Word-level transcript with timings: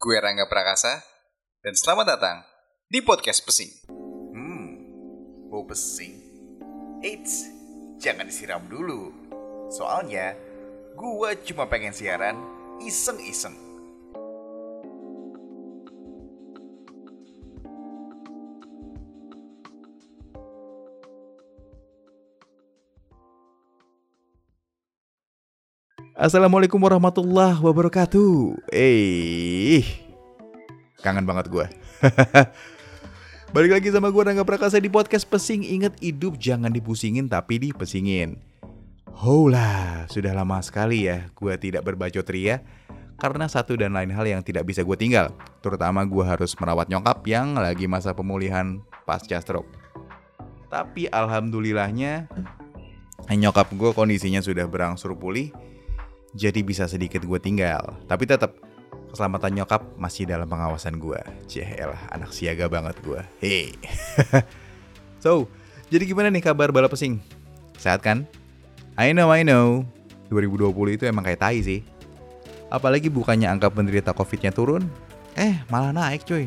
Gue 0.00 0.16
Rangga 0.16 0.48
Prakasa, 0.48 1.04
dan 1.60 1.76
selamat 1.76 2.16
datang 2.16 2.40
di 2.88 3.04
Podcast 3.04 3.44
Pesing. 3.44 3.68
Hmm, 4.32 4.80
bau 5.52 5.68
pesing. 5.68 6.16
Eits, 7.04 7.44
jangan 8.00 8.24
disiram 8.24 8.64
dulu. 8.64 9.12
Soalnya, 9.68 10.32
gua 10.96 11.36
cuma 11.44 11.68
pengen 11.68 11.92
siaran 11.92 12.32
iseng-iseng. 12.80 13.52
Assalamualaikum 26.20 26.76
warahmatullahi 26.76 27.56
wabarakatuh. 27.64 28.68
Eh, 28.76 29.80
kangen 31.00 31.24
banget 31.24 31.48
gue. 31.48 31.64
Balik 33.56 33.80
lagi 33.80 33.88
sama 33.88 34.12
gue 34.12 34.20
Rangga 34.20 34.44
Prakasa 34.44 34.76
di 34.76 34.92
podcast 34.92 35.24
Pesing. 35.24 35.64
Ingat 35.64 35.96
hidup 36.04 36.36
jangan 36.36 36.76
dipusingin 36.76 37.24
tapi 37.24 37.56
dipesingin. 37.56 38.36
Hola, 39.16 40.04
sudah 40.12 40.36
lama 40.36 40.60
sekali 40.60 41.08
ya 41.08 41.32
gue 41.32 41.56
tidak 41.56 41.88
berbacot 41.88 42.28
ria 42.28 42.60
karena 43.16 43.48
satu 43.48 43.80
dan 43.80 43.96
lain 43.96 44.12
hal 44.12 44.28
yang 44.28 44.44
tidak 44.44 44.68
bisa 44.68 44.84
gue 44.84 45.00
tinggal. 45.00 45.32
Terutama 45.64 46.04
gue 46.04 46.20
harus 46.20 46.52
merawat 46.60 46.92
nyokap 46.92 47.24
yang 47.24 47.56
lagi 47.56 47.88
masa 47.88 48.12
pemulihan 48.12 48.84
pasca 49.08 49.40
stroke. 49.40 49.72
Tapi 50.68 51.08
alhamdulillahnya 51.08 52.28
nyokap 53.32 53.72
gue 53.72 53.96
kondisinya 53.96 54.44
sudah 54.44 54.68
berangsur 54.68 55.16
pulih 55.16 55.48
jadi 56.34 56.60
bisa 56.62 56.86
sedikit 56.86 57.22
gue 57.26 57.38
tinggal. 57.42 57.98
Tapi 58.06 58.24
tetap 58.26 58.54
keselamatan 59.10 59.62
nyokap 59.62 59.82
masih 59.98 60.26
dalam 60.26 60.46
pengawasan 60.46 61.02
gue. 61.02 61.18
Cielah, 61.50 61.98
anak 62.14 62.30
siaga 62.30 62.70
banget 62.70 62.94
gue. 63.02 63.20
Hei. 63.42 63.74
so, 65.24 65.50
jadi 65.90 66.06
gimana 66.06 66.30
nih 66.30 66.42
kabar 66.42 66.70
balap 66.70 66.94
pesing? 66.94 67.18
Sehat 67.74 68.04
kan? 68.04 68.26
I 68.94 69.10
know, 69.10 69.34
I 69.34 69.42
know. 69.42 69.82
2020 70.30 70.70
itu 70.94 71.04
emang 71.10 71.26
kayak 71.26 71.42
tai 71.42 71.58
sih. 71.58 71.82
Apalagi 72.70 73.10
bukannya 73.10 73.50
angka 73.50 73.66
penderita 73.66 74.14
COVID-nya 74.14 74.54
turun, 74.54 74.86
eh 75.34 75.58
malah 75.66 75.90
naik 75.90 76.22
cuy. 76.22 76.46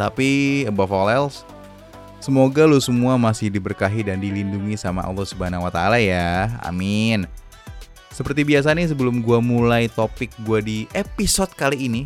Tapi 0.00 0.64
above 0.64 0.88
all 0.88 1.12
else, 1.12 1.44
semoga 2.16 2.64
lu 2.64 2.80
semua 2.80 3.20
masih 3.20 3.52
diberkahi 3.52 4.08
dan 4.08 4.16
dilindungi 4.16 4.80
sama 4.80 5.04
Allah 5.04 5.28
Subhanahu 5.28 5.68
wa 5.68 5.72
taala 5.74 6.00
ya. 6.00 6.48
Amin. 6.64 7.28
Seperti 8.12 8.44
biasa 8.44 8.76
nih 8.76 8.92
sebelum 8.92 9.24
gue 9.24 9.40
mulai 9.40 9.88
topik 9.88 10.28
gue 10.44 10.60
di 10.60 10.78
episode 10.92 11.48
kali 11.56 11.88
ini 11.88 12.02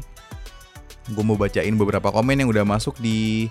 Gue 1.10 1.26
mau 1.26 1.34
bacain 1.34 1.74
beberapa 1.74 2.14
komen 2.14 2.38
yang 2.38 2.50
udah 2.50 2.62
masuk 2.62 2.94
di 3.02 3.50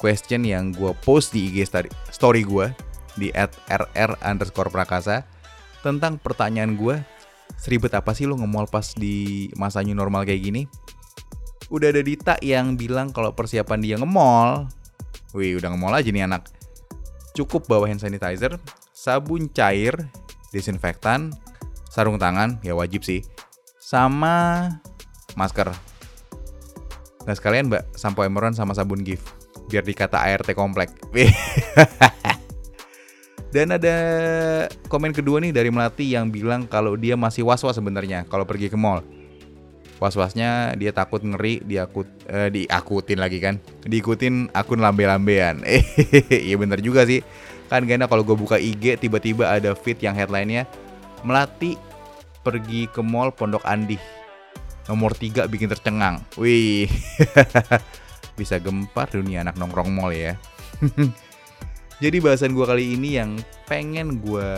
question 0.00 0.48
yang 0.48 0.72
gue 0.72 0.96
post 1.04 1.36
di 1.36 1.52
IG 1.52 1.68
story 2.08 2.48
gue 2.48 2.72
Di 3.20 3.28
at 3.36 3.52
rr 3.68 4.16
underscore 4.24 4.72
prakasa 4.72 5.28
Tentang 5.84 6.16
pertanyaan 6.16 6.80
gue 6.80 6.96
Seribet 7.60 7.92
apa 7.92 8.16
sih 8.16 8.24
lo 8.24 8.40
nge-mall 8.40 8.72
pas 8.72 8.96
di 8.96 9.52
masa 9.60 9.84
new 9.84 9.92
normal 9.92 10.24
kayak 10.24 10.40
gini? 10.48 10.64
Udah 11.68 11.92
ada 11.92 12.00
Dita 12.00 12.40
yang 12.40 12.80
bilang 12.80 13.12
kalau 13.12 13.36
persiapan 13.36 13.84
dia 13.84 13.96
nge-mall 14.00 14.64
Wih 15.36 15.60
udah 15.60 15.68
nge-mall 15.76 15.92
aja 15.92 16.08
nih 16.08 16.24
anak 16.24 16.48
Cukup 17.32 17.64
bawa 17.64 17.88
hand 17.88 18.00
sanitizer, 18.00 18.60
sabun 18.92 19.48
cair, 19.48 19.96
disinfektan, 20.52 21.32
sarung 21.92 22.16
tangan 22.16 22.56
ya 22.64 22.72
wajib 22.72 23.04
sih. 23.04 23.20
Sama 23.76 24.64
masker. 25.36 25.68
Nggak 27.28 27.36
sekalian 27.36 27.68
mbak 27.68 27.84
sampo 27.92 28.24
emeron 28.24 28.56
sama 28.56 28.72
sabun 28.72 29.04
gift 29.04 29.28
biar 29.68 29.84
dikata 29.84 30.16
ART 30.16 30.48
komplek. 30.56 30.88
Dan 33.52 33.76
ada 33.76 33.96
komen 34.88 35.12
kedua 35.12 35.36
nih 35.44 35.52
dari 35.52 35.68
Melati 35.68 36.08
yang 36.08 36.32
bilang 36.32 36.64
kalau 36.64 36.96
dia 36.96 37.20
masih 37.20 37.44
was-was 37.44 37.76
sebenarnya 37.76 38.24
kalau 38.24 38.48
pergi 38.48 38.72
ke 38.72 38.80
mall. 38.80 39.04
Was-wasnya 40.00 40.72
dia 40.80 40.90
takut 40.90 41.20
ngeri 41.20 41.60
diakut 41.62 42.08
eh, 42.26 42.48
diakutin 42.48 43.20
lagi 43.20 43.38
kan? 43.44 43.60
Diikutin 43.84 44.48
akun 44.56 44.80
lambe-lambean. 44.80 45.60
Iya 46.48 46.56
bener 46.56 46.80
juga 46.80 47.04
sih. 47.04 47.20
Kan 47.68 47.84
gak 47.84 48.00
enak 48.00 48.08
kalau 48.08 48.24
gue 48.24 48.34
buka 48.34 48.56
IG 48.56 48.98
tiba-tiba 48.98 49.52
ada 49.52 49.76
feed 49.76 50.00
yang 50.00 50.16
headlinenya 50.16 50.64
Melati 51.22 51.78
pergi 52.42 52.90
ke 52.90 53.00
mall 53.00 53.30
Pondok 53.30 53.62
Andi. 53.62 53.96
Nomor 54.90 55.14
3 55.14 55.46
bikin 55.46 55.70
tercengang. 55.70 56.22
Wih. 56.34 56.90
Bisa 58.38 58.58
gempar 58.58 59.10
dunia 59.14 59.46
anak 59.46 59.54
nongkrong 59.54 59.94
mall 59.94 60.10
ya. 60.10 60.34
Jadi 62.02 62.18
bahasan 62.18 62.50
gue 62.58 62.66
kali 62.66 62.98
ini 62.98 63.14
yang 63.14 63.38
pengen 63.70 64.18
gue 64.18 64.50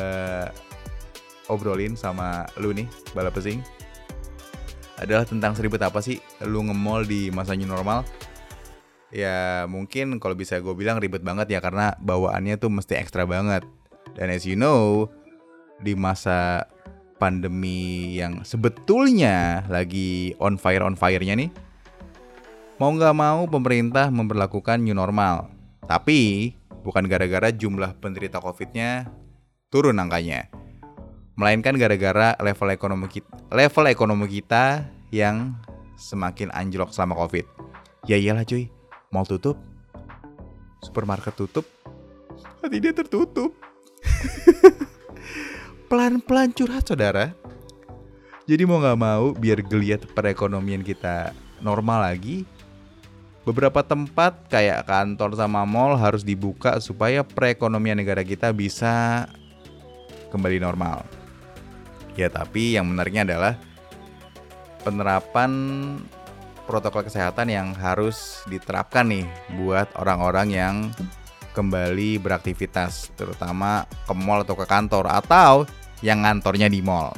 obrolin 1.52 1.92
sama 1.92 2.48
lu 2.56 2.72
nih, 2.72 2.88
balap 3.12 3.36
pesing. 3.36 3.60
Adalah 4.96 5.28
tentang 5.28 5.52
seribet 5.52 5.84
apa 5.84 6.00
sih 6.00 6.16
lu 6.48 6.64
nge-mall 6.64 7.04
di 7.04 7.28
masa 7.28 7.52
new 7.52 7.68
normal. 7.68 8.08
Ya 9.12 9.68
mungkin 9.68 10.16
kalau 10.16 10.32
bisa 10.32 10.56
gue 10.58 10.72
bilang 10.72 10.96
ribet 10.96 11.20
banget 11.20 11.52
ya 11.52 11.60
karena 11.60 11.92
bawaannya 12.00 12.56
tuh 12.56 12.72
mesti 12.72 12.96
ekstra 12.96 13.28
banget. 13.28 13.60
Dan 14.16 14.32
as 14.32 14.48
you 14.48 14.56
know, 14.56 15.12
di 15.82 15.96
masa 15.96 16.68
pandemi 17.18 18.14
yang 18.18 18.42
sebetulnya 18.44 19.64
lagi 19.70 20.34
on 20.42 20.58
fire 20.58 20.84
on 20.84 20.98
fire-nya 20.98 21.34
nih, 21.38 21.50
mau 22.76 22.90
nggak 22.90 23.14
mau 23.14 23.46
pemerintah 23.46 24.10
memperlakukan 24.10 24.82
new 24.82 24.94
normal. 24.94 25.50
Tapi 25.84 26.52
bukan 26.84 27.08
gara-gara 27.08 27.48
jumlah 27.48 27.96
penderita 28.00 28.40
COVID-nya 28.40 29.08
turun 29.72 29.98
angkanya, 29.98 30.52
melainkan 31.34 31.74
gara-gara 31.80 32.36
level 32.38 32.68
ekonomi 32.70 33.06
kita, 33.10 33.30
level 33.50 33.84
ekonomi 33.88 34.26
kita 34.28 34.84
yang 35.10 35.56
semakin 35.96 36.50
anjlok 36.52 36.92
selama 36.92 37.16
COVID. 37.26 37.46
Ya 38.04 38.20
iyalah 38.20 38.44
cuy, 38.44 38.68
mau 39.08 39.24
tutup, 39.24 39.56
supermarket 40.84 41.32
tutup, 41.34 41.64
hati 42.60 42.78
dia 42.84 42.92
tertutup. 42.92 43.56
pelan-pelan 45.94 46.50
curhat 46.50 46.90
saudara. 46.90 47.30
Jadi 48.50 48.66
mau 48.66 48.82
nggak 48.82 48.98
mau 48.98 49.30
biar 49.30 49.62
geliat 49.62 50.02
perekonomian 50.10 50.82
kita 50.82 51.30
normal 51.62 52.10
lagi, 52.10 52.42
beberapa 53.46 53.78
tempat 53.86 54.50
kayak 54.50 54.90
kantor 54.90 55.38
sama 55.38 55.62
mall 55.62 55.94
harus 55.94 56.26
dibuka 56.26 56.82
supaya 56.82 57.22
perekonomian 57.22 57.94
negara 57.94 58.26
kita 58.26 58.50
bisa 58.50 59.30
kembali 60.34 60.58
normal. 60.58 61.06
Ya 62.18 62.26
tapi 62.26 62.74
yang 62.74 62.90
menariknya 62.90 63.30
adalah 63.30 63.54
penerapan 64.82 65.54
protokol 66.66 67.06
kesehatan 67.06 67.54
yang 67.54 67.70
harus 67.70 68.42
diterapkan 68.50 69.14
nih 69.14 69.30
buat 69.62 69.94
orang-orang 69.94 70.48
yang 70.50 70.76
kembali 71.54 72.18
beraktivitas, 72.18 73.14
terutama 73.14 73.86
ke 74.10 74.12
mall 74.18 74.42
atau 74.42 74.58
ke 74.58 74.66
kantor 74.66 75.06
atau 75.06 75.83
yang 76.04 76.20
ngantornya 76.20 76.68
di 76.68 76.84
mall. 76.84 77.16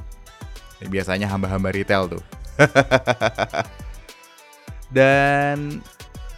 Biasanya 0.87 1.27
hamba-hamba 1.27 1.75
retail 1.75 2.07
tuh. 2.07 2.23
Dan 4.97 5.83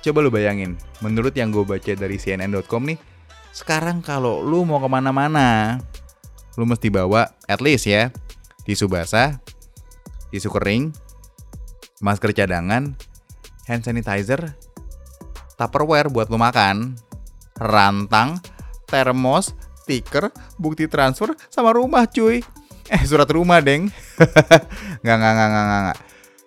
coba 0.00 0.18
lu 0.24 0.32
bayangin, 0.32 0.80
menurut 1.04 1.36
yang 1.36 1.52
gue 1.52 1.68
baca 1.68 1.92
dari 1.92 2.16
CNN.com 2.16 2.88
nih, 2.88 2.98
sekarang 3.52 4.00
kalau 4.00 4.40
lu 4.40 4.64
mau 4.64 4.80
ke 4.80 4.88
mana-mana, 4.88 5.76
lu 6.56 6.64
mesti 6.64 6.88
bawa 6.88 7.28
at 7.44 7.60
least 7.60 7.84
ya, 7.84 8.08
tisu 8.64 8.88
basah, 8.88 9.36
tisu 10.32 10.48
kering, 10.48 10.96
masker 12.00 12.32
cadangan, 12.32 12.96
hand 13.68 13.82
sanitizer, 13.84 14.56
tupperware 15.60 16.08
buat 16.08 16.32
lu 16.32 16.40
makan, 16.40 16.96
rantang, 17.60 18.40
termos, 18.88 19.52
stiker, 19.88 20.28
bukti 20.60 20.84
transfer, 20.84 21.32
sama 21.48 21.72
rumah 21.72 22.04
cuy. 22.04 22.44
Eh 22.92 23.02
surat 23.08 23.24
rumah 23.32 23.64
deng. 23.64 23.88
nggak 25.00 25.16
nggak 25.16 25.32
nggak 25.32 25.48
nggak 25.48 25.80
nggak. 25.88 25.98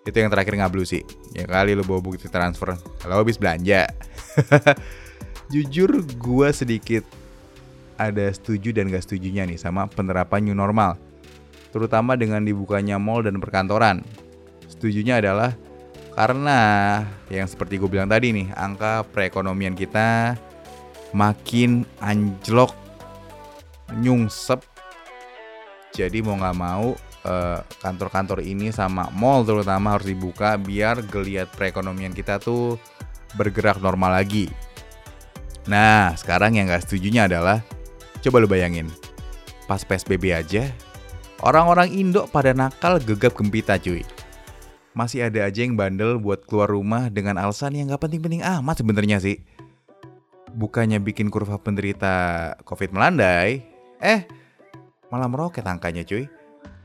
Itu 0.06 0.18
yang 0.22 0.30
terakhir 0.30 0.54
ngablu 0.62 0.86
sih. 0.86 1.02
Ya 1.34 1.50
kali 1.50 1.74
lu 1.74 1.82
bawa 1.82 2.06
bukti 2.06 2.30
transfer. 2.30 2.78
Kalau 3.02 3.18
habis 3.18 3.42
belanja. 3.42 3.90
Jujur 5.54 6.06
gue 6.06 6.50
sedikit 6.54 7.02
ada 7.98 8.30
setuju 8.34 8.74
dan 8.74 8.90
gak 8.90 9.06
setujunya 9.06 9.46
nih 9.46 9.58
sama 9.58 9.90
penerapan 9.90 10.46
new 10.46 10.58
normal. 10.58 10.98
Terutama 11.74 12.14
dengan 12.18 12.46
dibukanya 12.46 13.02
mall 13.02 13.26
dan 13.26 13.38
perkantoran. 13.38 14.02
Setujunya 14.70 15.22
adalah 15.22 15.54
karena 16.18 16.60
yang 17.30 17.46
seperti 17.46 17.78
gue 17.78 17.90
bilang 17.90 18.10
tadi 18.10 18.34
nih, 18.34 18.50
angka 18.58 19.06
perekonomian 19.14 19.78
kita 19.78 20.34
makin 21.14 21.86
anjlok 22.02 22.81
nyungsep 24.00 24.64
jadi 25.92 26.24
mau 26.24 26.40
nggak 26.40 26.58
mau 26.58 26.96
eh, 27.28 27.60
kantor-kantor 27.84 28.40
ini 28.44 28.72
sama 28.72 29.12
mall 29.12 29.44
terutama 29.44 30.00
harus 30.00 30.08
dibuka 30.08 30.56
biar 30.56 31.04
geliat 31.04 31.52
perekonomian 31.52 32.16
kita 32.16 32.40
tuh 32.40 32.80
bergerak 33.36 33.80
normal 33.80 34.20
lagi. 34.24 34.52
Nah, 35.70 36.18
sekarang 36.18 36.58
yang 36.58 36.68
gak 36.68 36.90
setujunya 36.90 37.30
adalah 37.30 37.62
coba 38.26 38.42
lu 38.42 38.50
bayangin. 38.50 38.90
Pas 39.70 39.86
PSBB 39.86 40.34
aja, 40.34 40.68
orang-orang 41.46 41.94
Indo 41.94 42.26
pada 42.28 42.52
nakal 42.52 42.98
gegap 42.98 43.38
gempita 43.38 43.78
cuy. 43.78 44.02
Masih 44.92 45.24
ada 45.24 45.48
aja 45.48 45.64
yang 45.64 45.80
bandel 45.80 46.20
buat 46.20 46.44
keluar 46.44 46.68
rumah 46.68 47.08
dengan 47.08 47.40
alasan 47.40 47.78
yang 47.78 47.94
gak 47.94 48.04
penting-penting 48.10 48.44
amat 48.44 48.84
sebenarnya 48.84 49.22
sih. 49.24 49.40
Bukannya 50.52 51.00
bikin 51.00 51.32
kurva 51.32 51.56
penderita 51.56 52.52
COVID 52.68 52.92
melandai, 52.92 53.71
eh 54.02 54.26
malah 55.14 55.30
meroket 55.30 55.64
angkanya 55.64 56.04
cuy. 56.04 56.28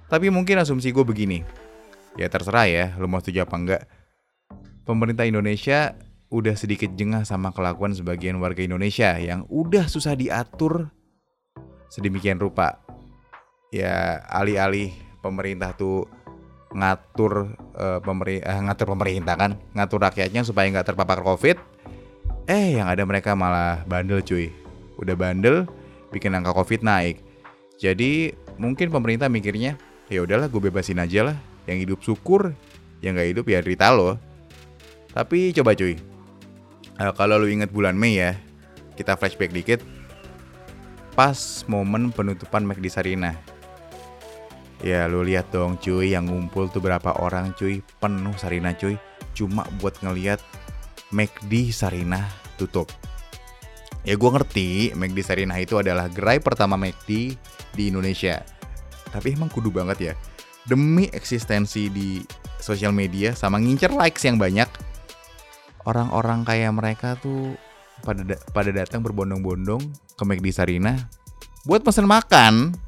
Tapi 0.07 0.31
mungkin 0.31 0.63
asumsi 0.63 0.95
gue 0.95 1.03
begini, 1.03 1.43
ya 2.15 2.31
terserah 2.31 2.71
ya, 2.71 2.85
lu 2.95 3.11
mau 3.11 3.19
setuju 3.19 3.43
apa 3.43 3.57
enggak. 3.59 3.83
Pemerintah 4.87 5.27
Indonesia 5.27 5.99
udah 6.31 6.55
sedikit 6.55 6.95
jengah 6.95 7.27
sama 7.27 7.51
kelakuan 7.51 7.91
sebagian 7.91 8.39
warga 8.39 8.63
Indonesia 8.63 9.19
yang 9.19 9.47
udah 9.51 9.91
susah 9.91 10.15
diatur 10.15 10.95
sedemikian 11.91 12.39
rupa. 12.39 12.83
Ya 13.75 14.23
alih-alih 14.31 14.95
pemerintah 15.23 15.75
tuh 15.75 16.07
ngatur 16.71 17.59
eh, 17.75 17.99
pemeri 17.99 18.39
eh, 18.43 18.61
ngatur 18.63 18.95
pemerintah 18.95 19.35
kan, 19.35 19.59
ngatur 19.75 20.07
rakyatnya 20.07 20.47
supaya 20.47 20.71
nggak 20.71 20.95
terpapar 20.95 21.23
COVID. 21.23 21.59
Eh 22.47 22.79
yang 22.79 22.87
ada 22.87 23.03
mereka 23.03 23.35
malah 23.35 23.83
bandel 23.91 24.23
cuy. 24.23 24.55
Udah 25.03 25.19
bandel, 25.19 25.67
bikin 26.17 26.33
angka 26.33 26.57
COVID 26.57 26.81
naik. 26.81 27.21
Jadi 27.77 28.33
mungkin 28.57 28.89
pemerintah 28.89 29.29
mikirnya 29.29 29.77
ya 30.09 30.25
udahlah 30.25 30.49
gue 30.49 30.73
bebasin 30.73 30.99
aja 30.99 31.29
lah. 31.33 31.37
Yang 31.69 31.79
hidup 31.85 32.01
syukur, 32.01 32.57
yang 33.05 33.21
nggak 33.21 33.37
hidup 33.37 33.45
ya 33.53 33.59
derita 33.61 33.93
lo. 33.93 34.17
Tapi 35.13 35.53
coba 35.53 35.77
cuy, 35.77 35.97
Eh, 36.97 37.13
kalau 37.13 37.37
lu 37.37 37.53
inget 37.53 37.69
bulan 37.69 37.93
Mei 37.93 38.17
ya, 38.17 38.33
kita 38.97 39.21
flashback 39.21 39.53
dikit. 39.53 39.85
Pas 41.13 41.37
momen 41.69 42.09
penutupan 42.09 42.65
McD 42.65 42.89
Sarina. 42.89 43.37
Ya 44.81 45.05
lu 45.05 45.21
lihat 45.21 45.53
dong 45.53 45.77
cuy, 45.77 46.17
yang 46.17 46.29
ngumpul 46.29 46.73
tuh 46.73 46.81
berapa 46.81 47.21
orang 47.21 47.53
cuy, 47.53 47.85
penuh 48.01 48.33
Sarina 48.41 48.73
cuy. 48.73 48.97
Cuma 49.37 49.69
buat 49.77 50.01
ngeliat 50.01 50.41
McD 51.13 51.69
Sarina 51.69 52.25
tutup. 52.57 52.89
Ya 54.07 54.15
gue 54.15 54.31
ngerti 54.31 54.95
McD 54.95 55.19
Sarina 55.27 55.59
itu 55.59 55.83
adalah 55.83 56.07
gerai 56.07 56.39
pertama 56.39 56.79
McD 56.79 57.35
di 57.75 57.91
Indonesia. 57.91 58.39
Tapi 59.11 59.35
emang 59.35 59.51
kudu 59.51 59.75
banget 59.75 59.99
ya. 59.99 60.15
Demi 60.63 61.11
eksistensi 61.11 61.91
di 61.91 62.23
sosial 62.63 62.95
media 62.95 63.35
sama 63.35 63.59
ngincer 63.59 63.91
likes 63.91 64.23
yang 64.23 64.39
banyak, 64.39 64.71
orang-orang 65.91 66.47
kayak 66.47 66.71
mereka 66.71 67.19
tuh 67.19 67.59
pada 68.07 68.23
da- 68.23 68.43
pada 68.55 68.71
datang 68.71 69.03
berbondong-bondong 69.03 69.83
ke 70.15 70.23
McD 70.23 70.55
Sarina 70.55 70.95
buat 71.67 71.83
pesen 71.83 72.07
makan 72.07 72.79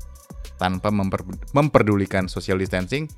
tanpa 0.55 0.95
memper- 0.95 1.27
memperdulikan 1.51 2.31
social 2.31 2.63
distancing. 2.63 3.11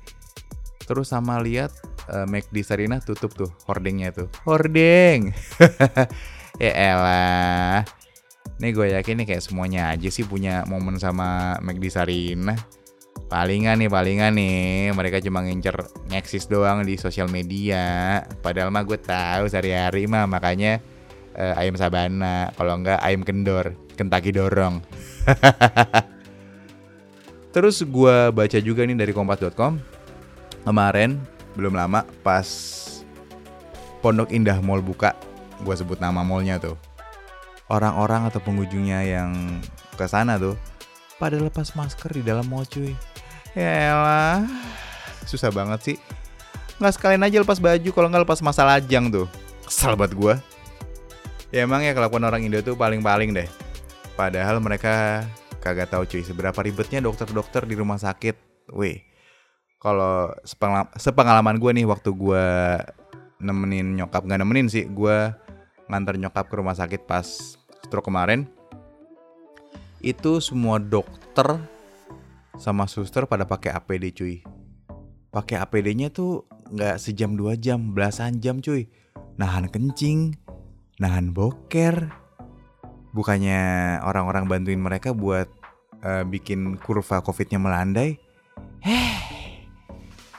Terus 0.89 1.13
sama 1.13 1.37
lihat 1.37 1.69
eh, 2.09 2.25
McD 2.25 2.65
tutup 3.05 3.37
tuh 3.37 3.49
hordingnya 3.69 4.09
tuh. 4.09 4.27
Hording. 4.41 5.29
ya 6.61 6.71
elah. 6.77 7.81
Nih 8.61 8.77
gue 8.77 8.93
yakin 8.93 9.17
nih 9.17 9.33
kayak 9.33 9.41
semuanya 9.41 9.89
aja 9.89 10.05
sih 10.13 10.21
punya 10.21 10.61
momen 10.69 11.01
sama 11.01 11.57
McD 11.65 11.89
Sarina. 11.89 12.53
Palingan 13.25 13.81
nih, 13.81 13.89
palingan 13.89 14.37
nih. 14.37 14.93
Mereka 14.93 15.17
cuma 15.25 15.41
ngincer 15.41 15.81
ngeksis 16.13 16.45
doang 16.45 16.85
di 16.85 16.93
sosial 17.01 17.25
media. 17.33 18.21
Padahal 18.45 18.69
mah 18.69 18.85
gue 18.85 19.01
tahu 19.01 19.49
sehari-hari 19.49 20.05
mah 20.05 20.29
makanya 20.29 20.77
eh, 21.33 21.57
ayam 21.57 21.73
sabana. 21.73 22.53
Kalau 22.53 22.77
enggak 22.77 23.01
ayam 23.01 23.25
kendor, 23.25 23.73
kentaki 23.97 24.29
dorong. 24.29 24.85
Terus 27.55 27.81
gue 27.81 28.15
baca 28.29 28.59
juga 28.61 28.85
nih 28.85 28.99
dari 28.99 29.13
kompas.com. 29.15 29.81
Kemarin 30.61 31.17
belum 31.57 31.73
lama 31.73 32.05
pas 32.21 32.45
Pondok 34.01 34.33
Indah 34.33 34.57
Mall 34.61 34.81
buka, 34.81 35.13
gue 35.61 35.75
sebut 35.77 36.01
nama 36.01 36.25
mallnya 36.25 36.57
tuh. 36.57 36.75
Orang-orang 37.71 38.27
atau 38.27 38.43
pengunjungnya 38.43 38.99
yang 39.07 39.31
ke 39.95 40.03
sana 40.09 40.35
tuh 40.35 40.59
pada 41.21 41.37
lepas 41.37 41.77
masker 41.77 42.17
di 42.17 42.25
dalam 42.25 42.49
mall 42.49 42.65
cuy. 42.65 42.97
Ya 43.53 43.93
elah, 43.93 44.41
susah 45.29 45.53
banget 45.53 45.79
sih. 45.85 45.97
Nggak 46.81 46.97
sekalian 46.97 47.21
aja 47.21 47.37
lepas 47.45 47.61
baju 47.61 47.89
kalau 47.93 48.07
nggak 48.09 48.25
lepas 48.25 48.41
masa 48.41 48.65
lajang 48.65 49.13
tuh. 49.13 49.29
Kesal 49.61 49.93
banget 49.93 50.17
gue. 50.17 50.35
Ya 51.53 51.67
emang 51.67 51.85
ya 51.85 51.93
kelakuan 51.93 52.25
orang 52.25 52.41
Indo 52.41 52.59
tuh 52.65 52.73
paling-paling 52.73 53.37
deh. 53.37 53.45
Padahal 54.17 54.57
mereka 54.59 55.23
kagak 55.61 55.93
tahu 55.93 56.09
cuy 56.09 56.25
seberapa 56.25 56.57
ribetnya 56.57 57.05
dokter-dokter 57.05 57.69
di 57.69 57.77
rumah 57.77 58.01
sakit. 58.01 58.35
Wih, 58.73 59.03
kalau 59.77 60.33
sepengala- 60.41 60.89
sepengalaman 60.97 61.61
gue 61.61 61.71
nih 61.75 61.85
waktu 61.85 62.09
gue 62.11 62.45
nemenin 63.41 63.99
nyokap 63.99 64.25
nggak 64.25 64.41
nemenin 64.41 64.67
sih, 64.71 64.89
gue 64.89 65.17
nganter 65.91 66.15
nyokap 66.15 66.47
ke 66.47 66.55
rumah 66.55 66.71
sakit 66.71 67.03
pas 67.03 67.27
stroke 67.83 68.07
kemarin. 68.07 68.47
Itu 69.99 70.39
semua 70.39 70.79
dokter 70.79 71.59
sama 72.55 72.87
suster 72.87 73.27
pada 73.27 73.43
pakai 73.43 73.75
APD 73.75 74.15
cuy. 74.15 74.35
Pakai 75.31 75.59
APD-nya 75.59 76.11
tuh 76.11 76.47
nggak 76.71 76.95
sejam 76.95 77.35
dua 77.35 77.59
jam, 77.59 77.91
belasan 77.91 78.39
jam 78.39 78.63
cuy. 78.63 78.87
Nahan 79.35 79.67
kencing, 79.67 80.39
nahan 81.03 81.35
boker. 81.35 82.07
Bukannya 83.11 83.99
orang-orang 84.07 84.47
bantuin 84.47 84.79
mereka 84.79 85.11
buat 85.11 85.51
eh, 85.99 86.23
bikin 86.23 86.79
kurva 86.79 87.19
COVID-nya 87.19 87.59
melandai. 87.59 88.15
Heh, 88.81 89.19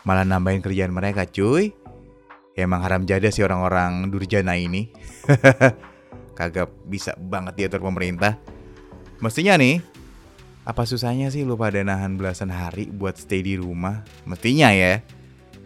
malah 0.09 0.25
nambahin 0.25 0.65
kerjaan 0.65 0.91
mereka 0.93 1.29
cuy. 1.29 1.77
Ya 2.53 2.69
emang 2.69 2.85
haram 2.85 3.09
jada 3.09 3.33
sih 3.33 3.41
orang-orang 3.41 4.13
durjana 4.13 4.61
ini. 4.61 4.93
Kagak 6.39 6.69
bisa 6.85 7.17
banget 7.17 7.57
diatur 7.57 7.81
pemerintah. 7.81 8.37
Mestinya 9.25 9.57
nih, 9.57 9.81
apa 10.69 10.85
susahnya 10.85 11.33
sih 11.33 11.49
lu 11.49 11.57
pada 11.57 11.81
nahan 11.81 12.21
belasan 12.21 12.53
hari 12.53 12.93
buat 12.93 13.17
stay 13.17 13.41
di 13.41 13.57
rumah? 13.57 14.05
Mestinya 14.29 14.69
ya. 14.69 15.01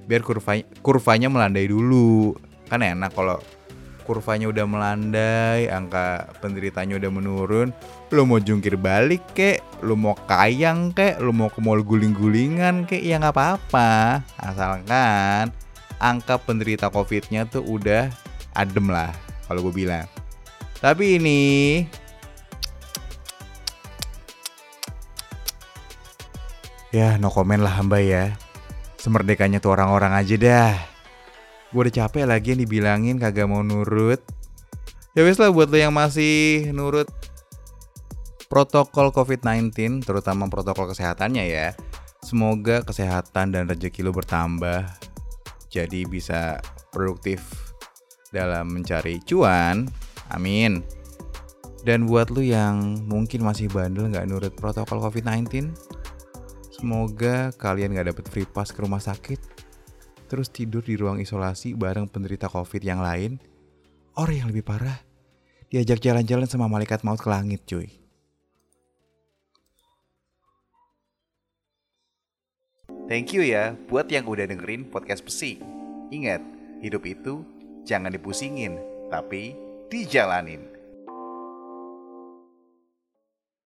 Biar 0.07 0.23
kurva, 0.23 0.63
kurvanya 0.79 1.27
melandai 1.27 1.67
dulu. 1.67 2.39
Kan 2.71 2.87
enak 2.87 3.11
kalau 3.19 3.43
kurvanya 4.07 4.47
udah 4.47 4.67
melandai, 4.71 5.67
angka 5.67 6.31
penderitanya 6.39 6.95
udah 6.95 7.11
menurun, 7.11 7.75
lu 8.15 8.23
mau 8.23 8.39
jungkir 8.39 8.79
balik 8.79 9.27
kek, 9.35 9.59
lu 9.83 9.99
mau 9.99 10.15
kayang 10.31 10.95
kek, 10.95 11.19
lu 11.19 11.35
mau 11.35 11.51
ke 11.51 11.59
mall 11.59 11.83
guling-gulingan 11.83 12.87
kek, 12.87 13.03
ya 13.03 13.19
nggak 13.19 13.35
apa-apa. 13.35 14.23
Asalkan 14.39 15.66
angka 16.03 16.41
penderita 16.41 16.93
COVID-nya 16.93 17.49
tuh 17.49 17.65
udah 17.65 18.13
adem 18.57 18.89
lah, 18.89 19.13
kalau 19.51 19.65
gue 19.69 19.75
bilang. 19.85 20.09
Tapi 20.81 21.17
ini 21.21 21.41
Ya 26.95 27.21
no 27.21 27.29
comment 27.29 27.61
lah 27.61 27.77
hamba 27.77 28.01
ya. 28.01 28.33
Semerdekanya 28.97 29.61
tuh 29.61 29.77
orang-orang 29.77 30.17
aja 30.17 30.35
dah. 30.41 30.73
Gue 31.69 31.85
udah 31.85 31.95
capek 32.07 32.25
lagi 32.25 32.57
yang 32.57 32.61
dibilangin 32.65 33.21
kagak 33.21 33.45
mau 33.45 33.61
nurut. 33.61 34.25
Ya 35.17 35.25
wes 35.25 35.41
lah 35.41 35.49
buat 35.49 35.73
lo 35.73 35.81
yang 35.81 35.97
masih 35.97 36.69
nurut 36.77 37.09
Protokol 38.53 39.09
COVID-19 39.17 40.05
Terutama 40.05 40.45
protokol 40.53 40.93
kesehatannya 40.93 41.49
ya 41.49 41.73
Semoga 42.21 42.85
kesehatan 42.85 43.57
dan 43.57 43.65
rezeki 43.65 44.05
lo 44.05 44.13
bertambah 44.13 44.85
Jadi 45.77 46.09
bisa 46.09 46.57
produktif 46.89 47.45
dalam 48.33 48.73
mencari 48.73 49.21
cuan. 49.29 49.85
Amin. 50.33 50.81
Dan 51.85 52.09
buat 52.09 52.33
lu 52.33 52.41
yang 52.41 53.05
mungkin 53.05 53.45
masih 53.45 53.69
bandel 53.69 54.09
nggak 54.09 54.27
nurut 54.27 54.53
protokol 54.59 54.99
COVID-19 55.07 55.71
Semoga 56.75 57.55
kalian 57.55 57.95
gak 57.95 58.11
dapet 58.11 58.27
free 58.27 58.49
pass 58.49 58.75
ke 58.75 58.83
rumah 58.83 58.99
sakit 58.99 59.39
Terus 60.27 60.51
tidur 60.51 60.83
di 60.83 60.99
ruang 60.99 61.23
isolasi 61.23 61.79
bareng 61.79 62.11
penderita 62.11 62.51
covid 62.51 62.83
yang 62.83 62.99
lain. 62.99 63.39
Or 64.19 64.27
yang 64.27 64.51
lebih 64.51 64.67
parah 64.67 64.99
Diajak 65.71 66.03
jalan-jalan 66.03 66.51
sama 66.51 66.67
malaikat 66.67 67.07
maut 67.07 67.23
ke 67.23 67.31
langit 67.31 67.63
cuy 67.71 68.06
Thank 73.07 73.39
you 73.39 73.47
ya 73.47 73.79
buat 73.87 74.11
yang 74.11 74.27
udah 74.27 74.51
dengerin 74.51 74.91
podcast 74.91 75.23
Pesing. 75.23 75.63
Ingat, 76.11 76.43
hidup 76.83 77.07
itu 77.07 77.47
jangan 77.87 78.11
dipusingin, 78.11 78.83
tapi 79.15 79.55
dijalanin. 79.87 80.76